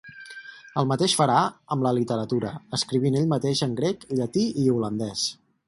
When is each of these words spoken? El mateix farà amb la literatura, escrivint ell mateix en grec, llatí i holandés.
El 0.81 0.87
mateix 0.91 1.13
farà 1.19 1.41
amb 1.75 1.85
la 1.87 1.91
literatura, 1.99 2.55
escrivint 2.79 3.19
ell 3.21 3.29
mateix 3.37 3.63
en 3.69 3.79
grec, 3.83 4.09
llatí 4.21 4.51
i 4.65 4.69
holandés. 4.79 5.29